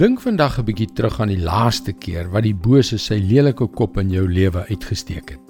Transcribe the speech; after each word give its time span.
Dink 0.00 0.22
vandag 0.24 0.54
'n 0.58 0.64
bietjie 0.64 0.92
terug 0.96 1.20
aan 1.20 1.28
die 1.28 1.44
laaste 1.44 1.92
keer 1.92 2.30
wat 2.32 2.46
die 2.46 2.56
bose 2.56 2.96
sy 2.96 3.18
lelike 3.20 3.66
kop 3.76 3.98
in 4.00 4.08
jou 4.08 4.24
lewe 4.24 4.64
uitgesteek 4.70 5.30
het. 5.34 5.42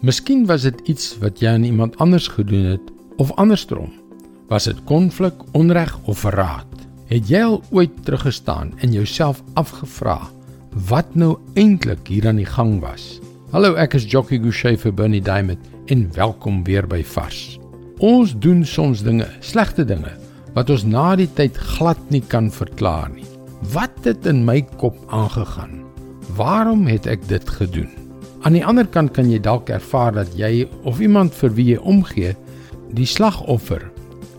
Miskien 0.00 0.46
was 0.46 0.62
dit 0.62 0.80
iets 0.88 1.18
wat 1.20 1.40
jy 1.40 1.48
aan 1.48 1.64
iemand 1.68 1.98
anders 1.98 2.28
gedoen 2.28 2.64
het 2.64 2.86
of 3.16 3.32
andersom. 3.36 3.92
Was 4.48 4.64
dit 4.64 4.84
konflik, 4.84 5.34
onreg 5.52 5.98
of 6.04 6.18
verraad? 6.18 6.88
Het 7.12 7.28
jy 7.28 7.42
al 7.42 7.62
ooit 7.70 7.90
teruggestaan 8.04 8.72
en 8.80 8.92
jouself 8.92 9.42
afgevra 9.54 10.30
wat 10.88 11.14
nou 11.14 11.36
eintlik 11.54 12.08
hier 12.08 12.26
aan 12.28 12.40
die 12.40 12.48
gang 12.56 12.80
was? 12.80 13.20
Hallo, 13.50 13.74
ek 13.74 13.94
is 13.94 14.08
Jockey 14.08 14.38
Gouchee 14.38 14.78
vir 14.78 14.94
Bernie 14.94 15.20
Diamond 15.20 15.60
en 15.86 16.08
welkom 16.14 16.64
weer 16.64 16.86
by 16.86 17.04
Vars. 17.04 17.58
Ons 17.98 18.32
doen 18.38 18.64
soms 18.64 19.02
dinge, 19.02 19.28
slegte 19.40 19.84
dinge 19.84 20.16
wat 20.54 20.70
ons 20.70 20.84
na 20.84 21.16
die 21.16 21.28
tyd 21.34 21.56
glad 21.56 22.00
nie 22.08 22.24
kan 22.26 22.50
verklaar 22.50 23.10
nie. 23.12 23.39
Wat 23.68 23.92
het 24.08 24.24
in 24.26 24.44
my 24.44 24.62
kop 24.80 24.96
aangegaan? 25.12 25.82
Waarom 26.36 26.86
het 26.88 27.04
ek 27.06 27.26
dit 27.28 27.44
gedoen? 27.44 27.90
Aan 28.40 28.54
die 28.56 28.64
ander 28.64 28.86
kant 28.88 29.12
kan 29.12 29.28
jy 29.28 29.36
dalk 29.36 29.68
ervaar 29.68 30.14
dat 30.16 30.32
jy 30.32 30.64
of 30.88 31.00
iemand 31.04 31.34
vir 31.36 31.52
wie 31.58 31.66
jy 31.74 31.80
omgee, 31.84 32.32
die 32.96 33.06
slagoffer 33.06 33.84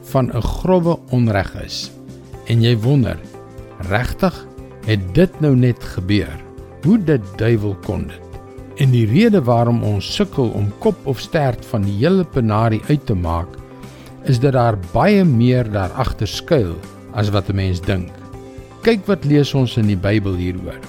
van 0.10 0.32
'n 0.34 0.42
grove 0.42 0.98
onreg 1.14 1.54
is. 1.62 1.92
En 2.50 2.64
jy 2.66 2.74
wonder, 2.78 3.18
regtig, 3.90 4.34
het 4.86 5.14
dit 5.14 5.42
nou 5.42 5.56
net 5.56 5.84
gebeur? 5.84 6.42
Hoe 6.84 6.98
dit 6.98 7.22
duiwel 7.38 7.78
kon 7.86 8.08
dit? 8.08 8.22
En 8.82 8.92
die 8.92 9.06
rede 9.06 9.44
waarom 9.44 9.84
ons 9.84 10.16
sukkel 10.16 10.50
om 10.50 10.74
kop 10.80 10.98
of 11.04 11.20
stert 11.20 11.66
van 11.66 11.82
die 11.82 11.98
hele 12.02 12.24
penarie 12.24 12.82
uit 12.90 13.06
te 13.06 13.14
maak, 13.14 13.48
is 14.24 14.40
dat 14.40 14.54
daar 14.54 14.78
baie 14.92 15.24
meer 15.24 15.72
daar 15.72 15.92
agter 15.92 16.28
skuil 16.28 16.76
as 17.14 17.30
wat 17.30 17.50
'n 17.50 17.56
mens 17.56 17.82
dink. 17.82 18.21
Kyk 18.82 19.04
wat 19.06 19.26
lees 19.30 19.52
ons 19.54 19.76
in 19.78 19.92
die 19.92 20.00
Bybel 20.00 20.34
hieroor. 20.40 20.80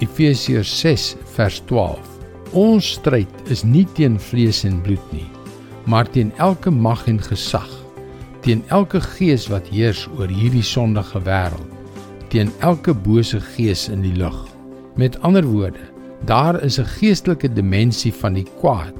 Efesiërs 0.00 0.70
6 0.80 1.02
vers 1.34 1.58
12. 1.68 2.00
Ons 2.56 2.86
stryd 2.96 3.50
is 3.52 3.60
nie 3.68 3.82
teen 3.98 4.14
vlees 4.16 4.62
en 4.64 4.78
bloed 4.80 5.10
nie, 5.12 5.26
maar 5.84 6.08
teen 6.08 6.30
elke 6.40 6.70
mag 6.72 7.02
en 7.10 7.18
gesag, 7.20 7.68
teen 8.46 8.62
elke 8.72 9.02
gees 9.18 9.44
wat 9.52 9.68
heers 9.68 10.06
oor 10.16 10.32
hierdie 10.32 10.64
sondige 10.64 11.20
wêreld, 11.26 11.74
teen 12.32 12.48
elke 12.64 12.94
bose 12.96 13.42
gees 13.52 13.90
in 13.92 14.00
die 14.00 14.14
lug. 14.16 14.38
Met 14.96 15.18
ander 15.20 15.44
woorde, 15.44 15.84
daar 16.24 16.56
is 16.64 16.78
'n 16.80 16.88
geestelike 16.96 17.52
dimensie 17.52 18.12
van 18.22 18.40
die 18.40 18.48
kwaad 18.60 18.96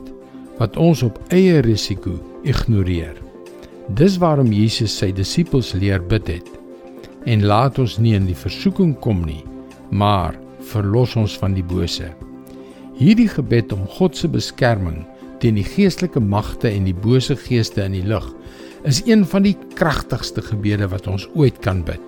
wat 0.58 0.76
ons 0.76 1.02
op 1.02 1.18
eie 1.32 1.64
risiko 1.64 2.20
ignoreer. 2.44 3.16
Dis 3.88 4.18
waarom 4.18 4.52
Jesus 4.52 4.98
sy 4.98 5.12
disippels 5.12 5.72
leer 5.72 6.02
bid 6.02 6.28
het 6.28 6.63
en 7.24 7.44
laat 7.48 7.78
ons 7.80 7.96
nie 8.02 8.14
in 8.16 8.26
die 8.28 8.36
versoeking 8.36 8.94
kom 9.04 9.22
nie, 9.24 9.42
maar 9.90 10.36
verlos 10.72 11.14
ons 11.20 11.36
van 11.40 11.56
die 11.56 11.64
bose. 11.64 12.10
Hierdie 12.98 13.28
gebed 13.32 13.72
om 13.74 13.86
God 13.96 14.16
se 14.16 14.28
beskerming 14.30 15.02
teen 15.42 15.58
die 15.58 15.66
geestelike 15.66 16.20
magte 16.22 16.70
en 16.70 16.86
die 16.88 16.96
bose 16.96 17.36
geeste 17.36 17.82
in 17.84 17.96
die 17.96 18.06
lug 18.06 18.28
is 18.88 19.00
een 19.08 19.24
van 19.26 19.46
die 19.46 19.56
kragtigste 19.78 20.44
gebede 20.44 20.88
wat 20.92 21.08
ons 21.10 21.26
ooit 21.34 21.56
kan 21.64 21.82
bid. 21.84 22.02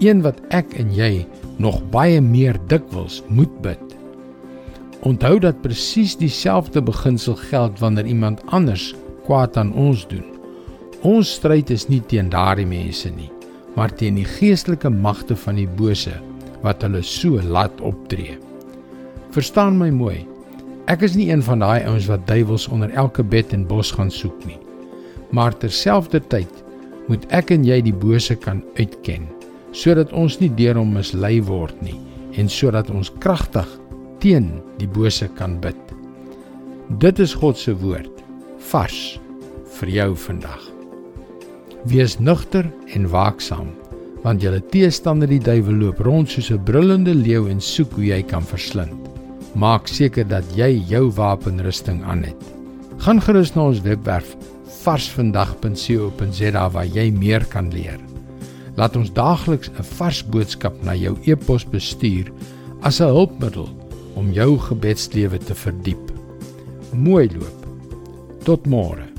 Een 0.00 0.22
wat 0.22 0.38
ek 0.54 0.76
en 0.80 0.92
jy 0.94 1.26
nog 1.62 1.80
baie 1.90 2.20
meer 2.22 2.58
dikwels 2.70 3.22
moet 3.28 3.52
bid. 3.64 3.82
Onthou 5.06 5.36
dat 5.42 5.62
presies 5.62 6.16
dieselfde 6.18 6.82
beginsel 6.82 7.36
geld 7.50 7.80
wanneer 7.82 8.06
iemand 8.06 8.42
anders 8.46 8.92
kwaad 9.26 9.58
aan 9.58 9.74
ons 9.74 10.06
doen. 10.10 10.24
Ons 11.06 11.36
stryd 11.38 11.70
is 11.74 11.90
nie 11.90 12.02
teen 12.08 12.30
daardie 12.32 12.66
mense 12.66 13.10
nie 13.10 13.30
maar 13.76 13.92
teen 13.92 14.16
die 14.18 14.26
geestelike 14.26 14.90
magte 14.90 15.36
van 15.36 15.60
die 15.60 15.68
bose 15.68 16.14
wat 16.64 16.82
hulle 16.84 17.02
so 17.04 17.40
laat 17.44 17.80
optree. 17.84 18.38
Verstaan 19.36 19.76
my 19.78 19.90
mooi. 19.92 20.24
Ek 20.88 21.02
is 21.04 21.16
nie 21.18 21.28
een 21.30 21.42
van 21.44 21.60
daai 21.60 21.84
ouens 21.84 22.08
wat 22.08 22.26
duiwels 22.28 22.68
onder 22.72 22.92
elke 22.94 23.24
bed 23.26 23.52
en 23.52 23.66
bos 23.68 23.90
gaan 23.92 24.10
soek 24.10 24.38
nie. 24.48 24.58
Maar 25.34 25.56
terselfdertyd 25.60 26.62
moet 27.10 27.26
ek 27.34 27.52
en 27.54 27.66
jy 27.66 27.80
die 27.84 27.94
bose 27.94 28.36
kan 28.38 28.64
uitken 28.78 29.28
sodat 29.76 30.12
ons 30.16 30.38
nie 30.40 30.48
deur 30.56 30.78
hom 30.78 30.94
mislei 30.96 31.36
word 31.44 31.76
nie 31.84 31.98
en 32.40 32.48
sodat 32.48 32.88
ons 32.92 33.12
kragtig 33.20 33.68
teen 34.24 34.54
die 34.80 34.88
bose 34.88 35.28
kan 35.36 35.58
bid. 35.60 35.76
Dit 37.02 37.20
is 37.20 37.36
God 37.36 37.60
se 37.60 37.76
woord 37.76 38.24
vars 38.70 39.18
vir 39.80 39.92
jou 39.98 40.08
vandag. 40.28 40.75
Wees 41.86 42.16
nugter 42.18 42.66
en 42.94 43.04
waaksaam, 43.06 43.68
want 44.24 44.42
julle 44.42 44.58
teestander 44.72 45.30
die 45.30 45.38
duiwel 45.38 45.76
loop 45.84 46.00
rond 46.02 46.30
soos 46.30 46.50
'n 46.50 46.64
brullende 46.66 47.14
leeu 47.14 47.46
en 47.46 47.60
soek 47.60 47.92
hoe 47.94 48.12
hy 48.12 48.22
kan 48.22 48.42
verslind. 48.42 48.98
Maak 49.54 49.86
seker 49.86 50.26
dat 50.26 50.44
jy 50.56 50.82
jou 50.88 51.12
wapenrusting 51.14 52.02
aan 52.02 52.22
het. 52.22 52.42
Gaan 52.98 53.20
gerus 53.20 53.54
na 53.54 53.62
ons 53.62 53.80
webwerf 53.80 54.36
varsvandag.co.za 54.82 56.70
waar 56.70 56.86
jy 56.86 57.10
meer 57.10 57.44
kan 57.44 57.70
leer. 57.70 58.00
Laat 58.76 58.96
ons 58.96 59.12
daagliks 59.12 59.70
'n 59.70 59.82
vars 59.82 60.24
boodskap 60.24 60.82
na 60.82 60.94
jou 60.94 61.16
e-pos 61.24 61.64
bestuur 61.64 62.32
as 62.82 63.00
'n 63.00 63.14
hulpmiddel 63.14 63.68
om 64.16 64.32
jou 64.32 64.58
gebedslewe 64.58 65.38
te 65.38 65.54
verdiep. 65.54 66.12
Mooi 66.92 67.28
loop. 67.32 67.66
Tot 68.44 68.66
môre. 68.66 69.15